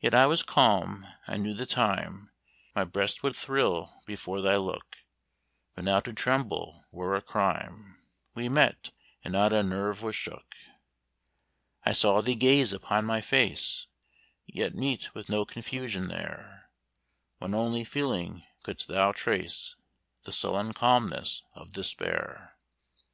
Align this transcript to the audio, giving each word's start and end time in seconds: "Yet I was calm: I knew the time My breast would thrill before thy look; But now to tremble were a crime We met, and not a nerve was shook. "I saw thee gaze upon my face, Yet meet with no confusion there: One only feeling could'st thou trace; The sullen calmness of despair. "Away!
"Yet 0.00 0.12
I 0.12 0.26
was 0.26 0.42
calm: 0.42 1.06
I 1.28 1.36
knew 1.36 1.54
the 1.54 1.66
time 1.66 2.32
My 2.74 2.82
breast 2.82 3.22
would 3.22 3.36
thrill 3.36 3.94
before 4.06 4.40
thy 4.42 4.56
look; 4.56 4.96
But 5.76 5.84
now 5.84 6.00
to 6.00 6.12
tremble 6.12 6.84
were 6.90 7.14
a 7.14 7.22
crime 7.22 8.02
We 8.34 8.48
met, 8.48 8.90
and 9.22 9.34
not 9.34 9.52
a 9.52 9.62
nerve 9.62 10.02
was 10.02 10.16
shook. 10.16 10.56
"I 11.84 11.92
saw 11.92 12.20
thee 12.22 12.34
gaze 12.34 12.72
upon 12.72 13.04
my 13.04 13.20
face, 13.20 13.86
Yet 14.46 14.74
meet 14.74 15.14
with 15.14 15.28
no 15.28 15.44
confusion 15.44 16.08
there: 16.08 16.68
One 17.38 17.54
only 17.54 17.84
feeling 17.84 18.42
could'st 18.64 18.88
thou 18.88 19.12
trace; 19.12 19.76
The 20.24 20.32
sullen 20.32 20.72
calmness 20.72 21.44
of 21.54 21.72
despair. 21.72 22.56
"Away! 22.96 23.10